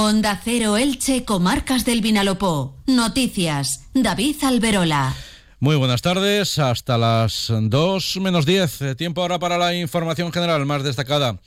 [0.00, 2.76] Onda Cero Elche, Comarcas del Vinalopó.
[2.86, 3.88] Noticias.
[3.94, 5.12] David Alberola.
[5.58, 8.96] Muy buenas tardes, hasta las 2 menos 10.
[8.96, 11.40] Tiempo ahora para la información general más destacada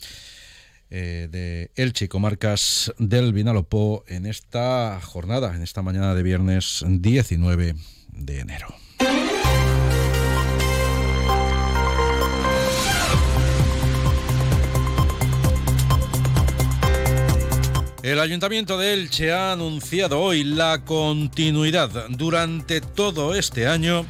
[0.90, 7.76] eh, de Elche, Comarcas del Vinalopó, en esta jornada, en esta mañana de viernes 19
[8.10, 8.81] de enero.
[18.04, 24.08] El Ayuntamiento de Elche ha anunciado hoy la continuidad durante todo este año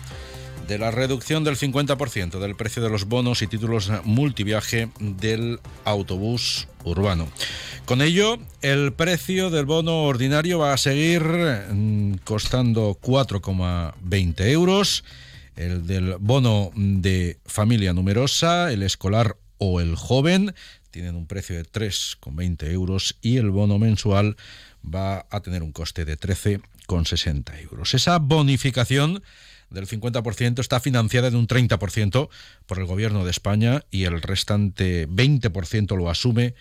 [0.65, 6.69] de la reducción del 50% del precio de los bonos y títulos multiviaje del autobús
[6.85, 7.27] urbano.
[7.83, 15.03] Con ello, el precio del bono ordinario va a seguir mm, costando 4,20 euros,
[15.57, 20.55] el del bono de familia numerosa, el escolar o el joven
[20.91, 24.35] tienen un precio de 3,20 euros y el bono mensual
[24.83, 27.93] va a tener un coste de 13,60 euros.
[27.93, 29.23] Esa bonificación
[29.69, 32.29] del 50% está financiada en un 30%
[32.65, 36.53] por el Gobierno de España y el restante 20% lo asume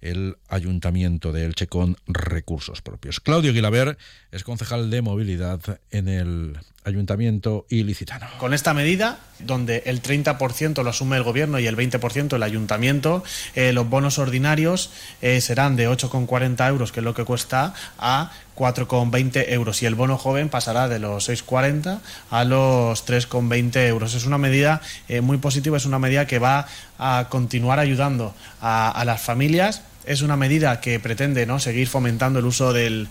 [0.00, 3.20] el Ayuntamiento de Elche con recursos propios.
[3.20, 3.98] Claudio Guilaber
[4.32, 8.26] es concejal de movilidad en el Ayuntamiento ilicitano.
[8.38, 13.22] Con esta medida, donde el 30% lo asume el Gobierno y el 20% el Ayuntamiento,
[13.54, 18.32] eh, los bonos ordinarios eh, serán de 8,40 euros, que es lo que cuesta, a
[18.56, 24.14] 4,20 euros y el bono joven pasará de los 6,40 a los 3,20 euros.
[24.14, 26.66] Es una medida eh, muy positiva, es una medida que va
[26.98, 31.58] a continuar ayudando a, las familias es una medida que pretende ¿no?
[31.58, 33.08] seguir fomentando el uso del,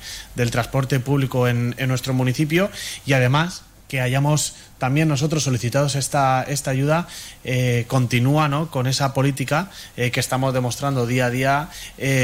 [0.52, 2.70] transporte público en, nuestro municipio
[3.06, 7.08] y además que hayamos también nosotros solicitados esta, esta ayuda
[7.44, 8.70] eh, continúa ¿no?
[8.70, 11.70] con esa política eh, que estamos demostrando día a día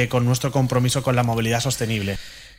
[0.10, 2.18] con nuestro compromiso con la movilidad sostenible.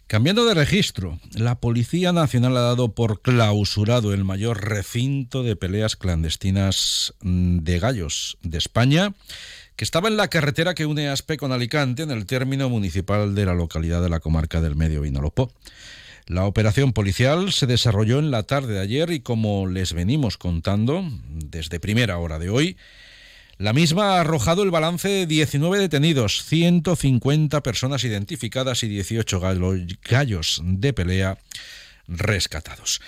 [0.08, 5.96] Cambiando de registro, la Policía Nacional ha dado por clausurado el mayor recinto de peleas
[5.96, 9.14] clandestinas mm, de gallos de España,
[9.76, 13.44] que estaba en la carretera que une Aspe con Alicante, en el término municipal de
[13.44, 15.52] la localidad de la comarca del Medio Vinalopó.
[16.26, 21.04] La operación policial se desarrolló en la tarde de ayer y como les venimos contando
[21.28, 22.76] desde primera hora de hoy,
[23.58, 29.40] la misma ha arrojado el balance de 19 detenidos, 150 personas identificadas y 18
[30.10, 31.38] gallos de pelea
[32.08, 33.00] rescatados.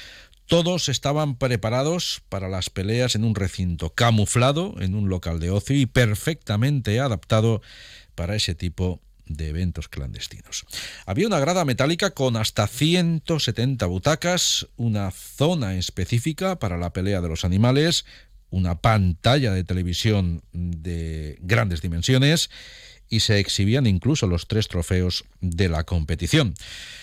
[0.48, 5.76] Todos estaban preparados para las peleas en un recinto camuflado, en un local de ocio
[5.76, 7.60] y perfectamente adaptado
[8.14, 10.64] para ese tipo de eventos clandestinos.
[11.04, 17.28] Había una grada metálica con hasta 170 butacas, una zona específica para la pelea de
[17.28, 18.06] los animales,
[18.48, 22.48] una pantalla de televisión de grandes dimensiones
[23.08, 26.54] y se exhibían incluso los tres trofeos de la competición.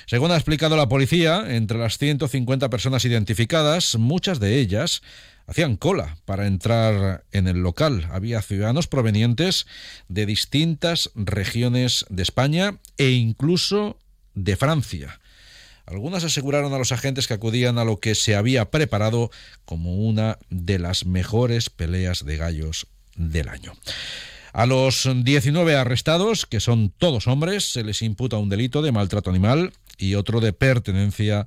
[0.06, 5.02] Según ha explicado la policía, entre las 150 personas identificadas, muchas de ellas
[5.48, 8.08] hacían cola para entrar en el local.
[8.12, 9.68] Había ciudadanos provenientes
[10.08, 13.98] de distintas regiones de España e incluso
[14.34, 15.20] de Francia.
[15.86, 19.30] Algunas aseguraron a los agentes que acudían a lo que se había preparado
[19.66, 23.74] como una de las mejores peleas de gallos del año.
[24.56, 29.30] A los 19 arrestados, que son todos hombres, se les imputa un delito de maltrato
[29.30, 31.46] animal y otro de pertenencia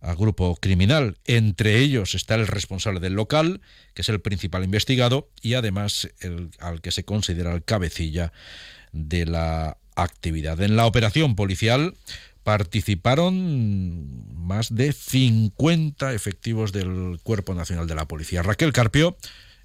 [0.00, 1.18] a grupo criminal.
[1.24, 3.60] Entre ellos está el responsable del local,
[3.92, 8.32] que es el principal investigado, y además el, al que se considera el cabecilla
[8.92, 10.62] de la actividad.
[10.62, 11.96] En la operación policial
[12.44, 18.44] participaron más de 50 efectivos del Cuerpo Nacional de la Policía.
[18.44, 19.16] Raquel Carpio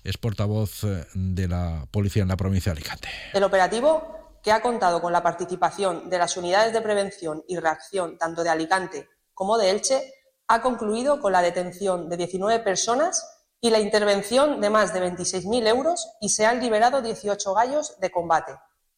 [0.03, 3.09] es portavoz eh, de la Policía en la provincia de Alicante.
[3.33, 8.17] El operativo, que ha contado con la participación de las unidades de prevención y reacción
[8.17, 10.13] tanto de Alicante como de Elche,
[10.47, 13.25] ha concluido con la detención de 19 personas
[13.61, 18.11] y la intervención de más de 26.000 euros y se han liberado 18 gallos de
[18.11, 18.53] combate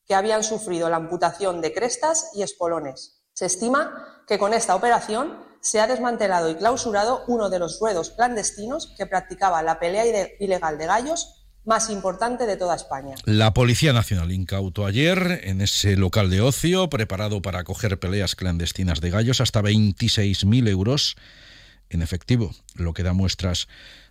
[0.07, 3.23] que habían sufrido la amputación de crestas y espolones.
[3.33, 8.11] Se estima que con esta operación se ha desmantelado y clausurado uno de los ruedos
[8.11, 10.05] clandestinos que practicaba la pelea
[10.39, 13.15] ilegal de gallos más importante de toda España.
[13.25, 19.01] La Policía Nacional incautó ayer en ese local de ocio preparado para acoger peleas clandestinas
[19.01, 21.15] de gallos hasta 26.000 euros
[21.89, 23.67] en efectivo, lo que da muestras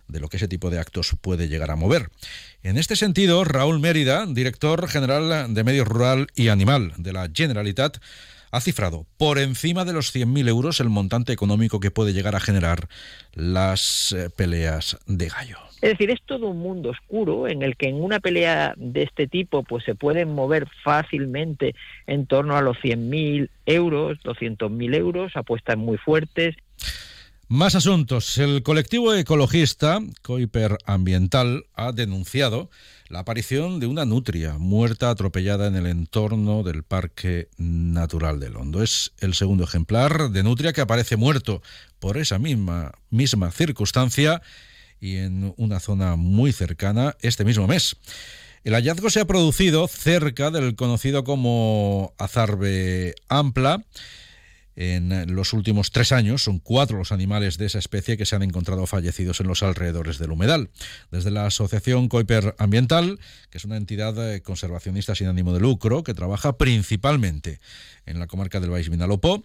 [0.09, 2.09] de lo que ese tipo de actos puede llegar a mover.
[2.63, 7.99] En este sentido, Raúl Mérida, director general de Medio Rural y Animal de la Generalitat,
[8.51, 12.39] ha cifrado por encima de los 100.000 euros el montante económico que puede llegar a
[12.39, 12.87] generar
[13.33, 15.57] las eh, peleas de gallo.
[15.81, 19.27] Es decir, es todo un mundo oscuro en el que en una pelea de este
[19.27, 21.75] tipo pues se pueden mover fácilmente
[22.07, 26.55] en torno a los 100.000 euros, 200.000 euros, apuestas muy fuertes.
[27.47, 28.39] Más asuntos.
[28.39, 32.71] El colectivo ecologista Coiper Ambiental ha denunciado
[33.07, 38.81] la aparición de una nutria muerta atropellada en el entorno del Parque Natural del Hondo.
[38.81, 41.61] Es el segundo ejemplar de nutria que aparece muerto
[41.99, 44.41] por esa misma, misma circunstancia
[44.99, 47.95] y en una zona muy cercana este mismo mes.
[48.63, 53.85] El hallazgo se ha producido cerca del conocido como Azarbe Ampla,
[54.75, 58.43] en los últimos tres años son cuatro los animales de esa especie que se han
[58.43, 60.69] encontrado fallecidos en los alrededores del humedal.
[61.11, 63.19] Desde la Asociación Coiper Ambiental,
[63.49, 67.59] que es una entidad eh, conservacionista sin ánimo de lucro que trabaja principalmente
[68.05, 69.43] en la comarca del Baix Vinalopó,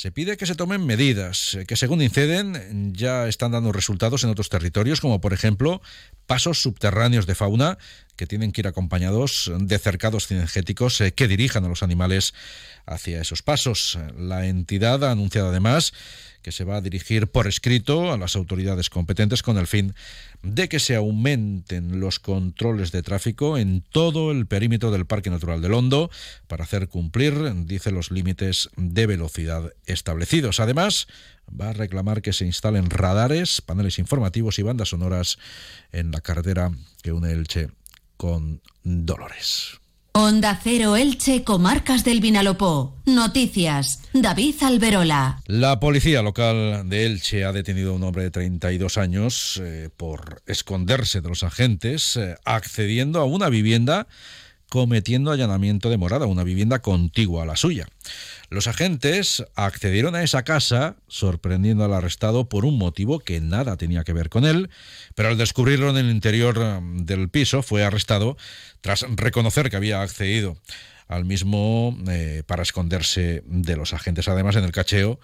[0.00, 4.30] se pide que se tomen medidas eh, que, según inceden, ya están dando resultados en
[4.30, 5.82] otros territorios, como por ejemplo
[6.24, 7.76] pasos subterráneos de fauna
[8.16, 12.32] que tienen que ir acompañados de cercados cinegéticos eh, que dirijan a los animales
[12.86, 13.98] hacia esos pasos.
[14.16, 15.92] La entidad ha anunciado además
[16.42, 19.94] que se va a dirigir por escrito a las autoridades competentes con el fin
[20.42, 25.60] de que se aumenten los controles de tráfico en todo el perímetro del Parque Natural
[25.60, 26.10] del Hondo
[26.46, 27.34] para hacer cumplir,
[27.66, 30.60] dice, los límites de velocidad establecidos.
[30.60, 31.08] Además,
[31.48, 35.38] va a reclamar que se instalen radares, paneles informativos y bandas sonoras
[35.92, 36.70] en la carretera
[37.02, 37.68] que une Elche
[38.16, 39.80] con Dolores.
[40.12, 42.96] Onda Cero Elche, Comarcas del Vinalopó.
[43.06, 44.02] Noticias.
[44.12, 45.40] David Alberola.
[45.46, 50.42] La policía local de Elche ha detenido a un hombre de 32 años eh, por
[50.46, 54.08] esconderse de los agentes, eh, accediendo a una vivienda
[54.70, 57.88] cometiendo allanamiento de morada, una vivienda contigua a la suya.
[58.50, 64.02] Los agentes accedieron a esa casa sorprendiendo al arrestado por un motivo que nada tenía
[64.02, 64.70] que ver con él,
[65.14, 68.36] pero al descubrirlo en el interior um, del piso fue arrestado
[68.80, 70.56] tras reconocer que había accedido
[71.06, 74.26] al mismo eh, para esconderse de los agentes.
[74.26, 75.20] Además, en el cacheo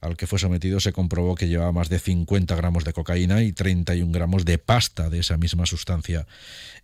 [0.00, 3.52] al que fue sometido se comprobó que llevaba más de 50 gramos de cocaína y
[3.52, 6.26] 31 gramos de pasta de esa misma sustancia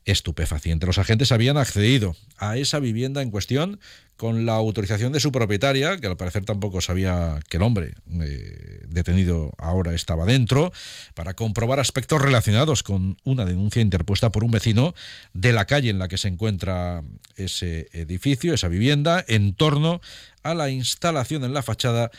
[0.04, 0.86] estupefaciente.
[0.86, 3.80] Los agentes habían accedido a esa vivienda en cuestión
[4.16, 8.80] con la autorización de su propietaria, que al parecer tampoco sabía que el hombre eh,
[8.88, 10.72] detenido ahora estaba dentro,
[11.14, 14.94] para comprobar aspectos relacionados con una denuncia interpuesta por un vecino
[15.32, 17.02] de la calle en la que se encuentra
[17.36, 20.00] ese edificio, esa vivienda, en torno
[20.42, 22.10] a la instalación en la fachada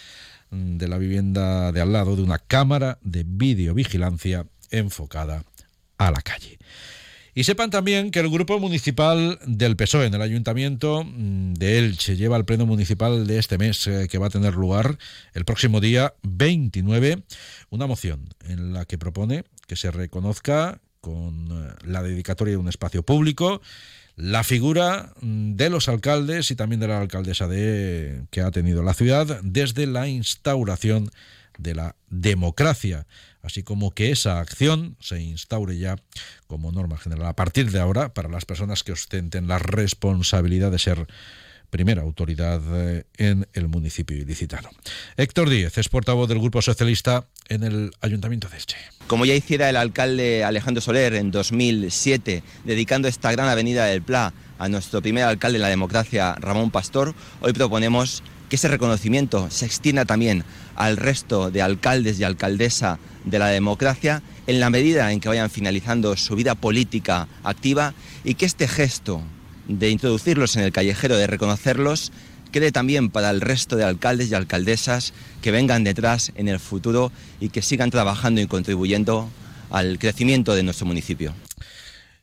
[0.52, 5.44] de la vivienda de al lado de una cámara de videovigilancia enfocada
[5.98, 6.58] a la calle.
[7.38, 12.16] Y sepan también que el grupo municipal del PSOE en el ayuntamiento mm, de Elche
[12.16, 14.98] lleva al pleno municipal de este mes eh, que va a tener lugar
[15.34, 17.24] el próximo día 29
[17.72, 22.70] una moción en la que propone que se reconozca con eh, la dedicatoria de un
[22.70, 23.62] espacio público
[24.16, 28.82] la figura mm, de los alcaldes y también de la alcaldesa de, que ha tenido
[28.82, 31.12] la ciudad desde la instauración
[31.57, 33.07] de la democracia,
[33.42, 35.98] así como que esa acción se instaure ya
[36.48, 40.80] como norma general a partir de ahora para las personas que ostenten la responsabilidad de
[40.80, 41.07] ser
[41.69, 44.69] primera autoridad eh, en el municipio ilicitano.
[45.18, 48.78] Héctor Díez es portavoz del Grupo Socialista en el Ayuntamiento de Elche.
[49.08, 54.34] Como ya hiciera el alcalde Alejandro Soler en 2007, dedicando esta gran avenida del Pla
[54.58, 59.66] a nuestro primer alcalde en la democracia, Ramón Pastor, hoy proponemos que ese reconocimiento se
[59.66, 60.44] extienda también
[60.75, 65.50] al resto de alcaldes y alcaldesa de la democracia en la medida en que vayan
[65.50, 69.22] finalizando su vida política activa y que este gesto
[69.67, 72.12] de introducirlos en el callejero, de reconocerlos,
[72.51, 77.12] quede también para el resto de alcaldes y alcaldesas que vengan detrás en el futuro
[77.39, 79.29] y que sigan trabajando y contribuyendo
[79.72, 81.34] al crecimiento de nuestro municipio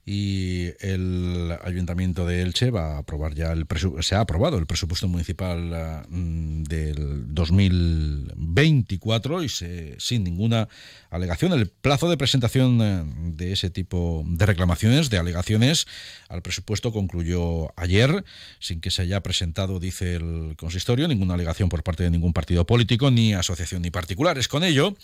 [0.04, 3.66] y el Ayuntamiento de Elche va a aprobar ya el
[4.00, 10.68] se ha aprobado el presupuesto municipal mm, del 2024 y se, sin ninguna
[11.08, 11.52] alegación.
[11.52, 13.04] El plazo de presentación eh,
[13.36, 15.86] de ese tipo de reclamaciones de alegaciones
[16.28, 18.24] al presupuesto concluyó ayer
[18.58, 22.66] sin que se haya presentado dice el consistorio ninguna alegación por parte de ningún partido
[22.66, 24.48] político ni asociación ni particulares.
[24.48, 24.96] Con ello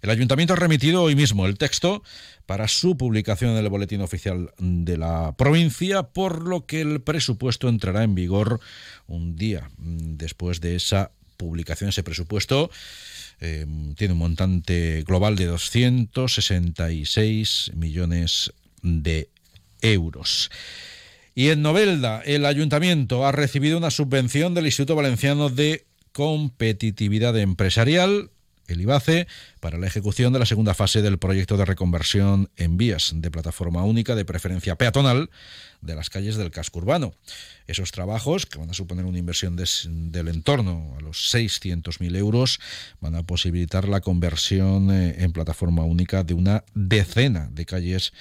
[0.00, 2.02] el ayuntamiento ha remitido hoy mismo el texto
[2.46, 7.68] para su publicación en el boletín oficial de la provincia, por lo que el presupuesto
[7.68, 8.60] entrará en vigor
[9.06, 12.70] un día después de esa publicación ese presupuesto
[13.40, 19.28] eh, tiene un montante global de 266 millones de
[19.82, 20.50] euros.
[21.34, 28.30] Y en Novelda, el ayuntamiento ha recibido una subvención del Instituto Valenciano de Competitividad Empresarial
[28.68, 29.26] el IBACE
[29.60, 33.84] para la ejecución de la segunda fase del proyecto de reconversión en vías de plataforma
[33.84, 35.30] única de preferencia peatonal
[35.80, 37.14] de las calles del casco urbano.
[37.66, 42.60] Esos trabajos, que van a suponer una inversión del entorno a los 600.000 euros,
[43.00, 48.12] van a posibilitar la conversión eh, en plataforma única de una decena de calles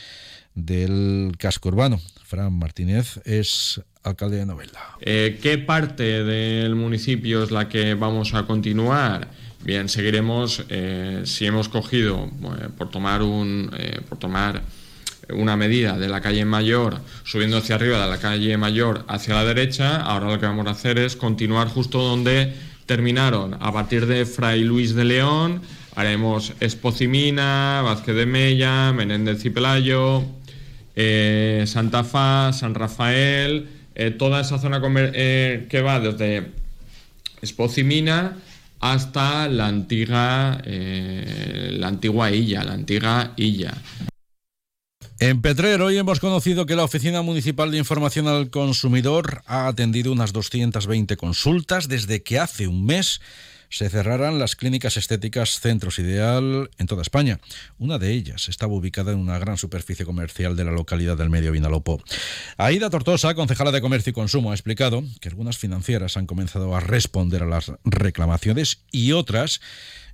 [0.53, 2.01] del casco urbano.
[2.23, 4.79] Fran Martínez es alcalde de Novelda.
[5.01, 9.27] Eh, ¿Qué parte del municipio es la que vamos a continuar?
[9.63, 13.71] Bien, seguiremos, eh, si hemos cogido, eh, por, tomar un,
[14.07, 14.61] por tomar
[15.29, 19.43] una medida de la calle Mayor, subiendo hacia arriba de la calle Mayor hacia la
[19.43, 22.53] derecha, ahora lo que vamos a hacer es continuar justo donde
[22.85, 25.61] terminaron, a partir de Fray Luis de León,
[25.95, 30.23] haremos Espocimina, Vázquez de Mella, Menéndez y Pelayo,
[31.65, 33.67] Santa Fa, San Rafael,
[34.17, 36.51] toda esa zona que va desde
[37.41, 38.37] Espocimina
[38.79, 43.73] hasta la antigua, eh, la antigua Illa, la antigua Illa.
[45.19, 50.11] En Petrer hoy hemos conocido que la Oficina Municipal de Información al Consumidor ha atendido
[50.11, 53.21] unas 220 consultas desde que hace un mes
[53.69, 57.39] se cerrarán las clínicas estéticas Centros Ideal en toda España.
[57.77, 61.51] Una de ellas estaba ubicada en una gran superficie comercial de la localidad del Medio
[61.51, 62.01] Vinalopó.
[62.57, 66.79] Aida Tortosa, concejala de Comercio y Consumo, ha explicado que algunas financieras han comenzado a
[66.79, 69.61] responder a las reclamaciones y otras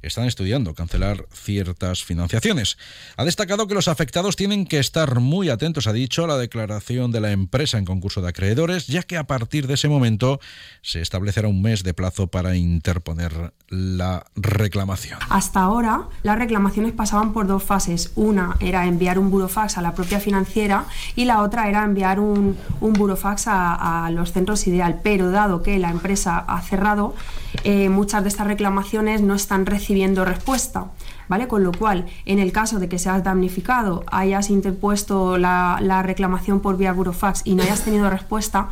[0.02, 2.78] están estudiando cancelar ciertas financiaciones.
[3.18, 7.12] Ha destacado que los afectados tienen que estar muy atentos, ha dicho, a la declaración
[7.12, 10.40] de la empresa en concurso de acreedores, ya que a partir de ese momento
[10.82, 15.20] se establecerá un mes de plazo para interponer la reclamación.
[15.30, 18.12] Hasta ahora, las reclamaciones pasaban por dos fases.
[18.16, 22.58] Una era enviar un burofax a la propia financiera y la otra era enviar un,
[22.80, 25.00] burofax a, los centros ideal.
[25.04, 27.16] Pero dado que la empresa ha cerrado,
[27.64, 29.91] eh, muchas de estas reclamaciones no están recibiendo
[30.26, 30.92] respuesta.
[31.28, 31.48] ¿Vale?
[31.48, 36.60] Con lo cual, en el caso de que seas damnificado, hayas interpuesto la, la reclamación
[36.60, 38.68] por vía burofax y no hayas tenido respuesta,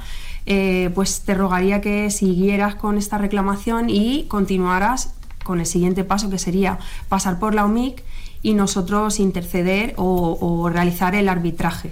[0.45, 5.13] eh, pues te rogaría que siguieras con esta reclamación y continuaras
[5.45, 8.03] con el siguiente paso que sería pasar por la OMIC
[8.41, 11.91] y nosotros interceder o realizar el arbitraje.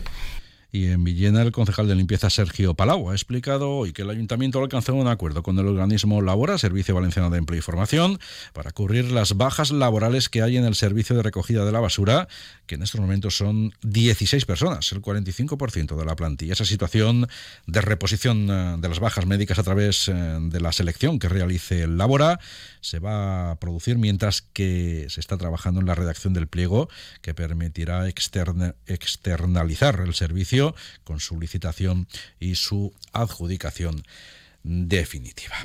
[0.78, 4.62] Y en Villena, el concejal de limpieza Sergio Palau ha explicado hoy que el ayuntamiento
[4.62, 8.20] alcanzó un acuerdo con el organismo Labora, Servicio Valenciano de Empleo y Formación,
[8.54, 12.28] para cubrir las bajas laborales que hay en el servicio de recogida de la basura,
[12.68, 16.54] que en estos momentos son 16 personas, el 45% de la plantilla.
[16.54, 17.28] Esa situación
[17.66, 21.88] de reposición eh, de las bajas médicas a través eh, de la selección que realice
[21.88, 22.40] Labora
[22.82, 26.88] se va a producir mientras que se está trabajando en la redacción del pliego
[27.24, 30.67] que permitirá externalizar el servicio
[31.04, 32.08] con su licitación
[32.40, 34.04] y su adjudicación
[34.64, 35.56] definitiva.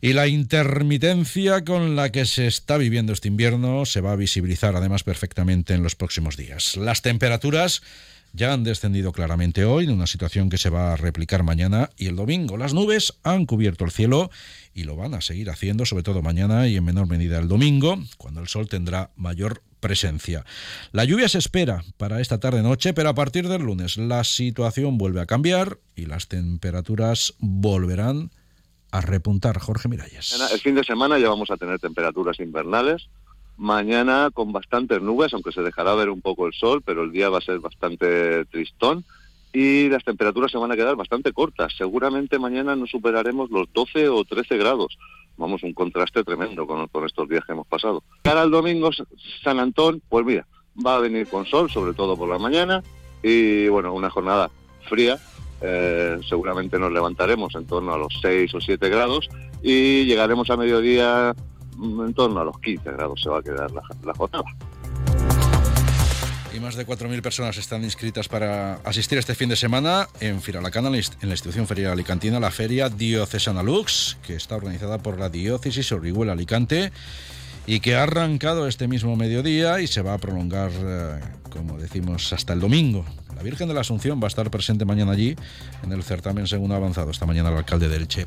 [0.00, 4.76] Y la intermitencia con la que se está viviendo este invierno se va a visibilizar
[4.76, 6.76] además perfectamente en los próximos días.
[6.76, 7.82] Las temperaturas
[8.38, 12.06] ya han descendido claramente hoy, en una situación que se va a replicar mañana y
[12.06, 12.56] el domingo.
[12.56, 14.30] Las nubes han cubierto el cielo
[14.72, 17.98] y lo van a seguir haciendo, sobre todo mañana y en menor medida el domingo,
[18.16, 20.44] cuando el sol tendrá mayor presencia.
[20.92, 25.20] La lluvia se espera para esta tarde-noche, pero a partir del lunes la situación vuelve
[25.20, 28.30] a cambiar y las temperaturas volverán
[28.92, 29.58] a repuntar.
[29.58, 30.40] Jorge Miralles.
[30.52, 33.08] El fin de semana ya vamos a tener temperaturas invernales
[33.58, 37.28] Mañana con bastantes nubes, aunque se dejará ver un poco el sol, pero el día
[37.28, 39.04] va a ser bastante tristón
[39.52, 41.74] y las temperaturas se van a quedar bastante cortas.
[41.76, 44.96] Seguramente mañana no superaremos los 12 o 13 grados.
[45.36, 48.04] Vamos, un contraste tremendo con, estos días que hemos pasado.
[48.22, 48.90] Cara al domingo,
[49.42, 50.46] San Antón, pues mira,
[50.84, 52.82] va a venir con sol, sobre todo por la mañana,
[53.24, 54.50] y bueno, una jornada
[54.88, 55.18] fría.
[55.60, 59.28] Eh, seguramente nos levantaremos en torno a los 6 o 7 grados
[59.60, 61.34] y llegaremos a mediodía
[61.80, 64.44] en torno a los 15 grados se va a quedar la, la jornada.
[66.54, 70.88] Y más de 4.000 personas están inscritas para asistir este fin de semana en Firalacana,
[70.88, 75.92] en la institución ferial alicantina, la Feria Diocesana Lux, que está organizada por la Diócesis
[75.92, 76.90] Orihuela Alicante
[77.66, 81.20] y que ha arrancado este mismo mediodía y se va a prolongar, eh,
[81.50, 83.04] como decimos, hasta el domingo.
[83.36, 85.36] La Virgen de la Asunción va a estar presente mañana allí
[85.84, 88.26] en el certamen según avanzado esta mañana el alcalde de Elche,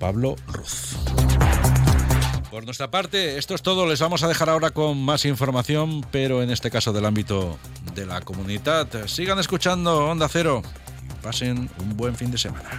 [0.00, 0.96] Pablo Ruz.
[2.54, 3.84] Por nuestra parte, esto es todo.
[3.84, 7.58] Les vamos a dejar ahora con más información, pero en este caso del ámbito
[7.96, 8.86] de la comunidad.
[9.08, 10.62] Sigan escuchando Onda Cero
[11.20, 12.70] pasen un buen fin de semana.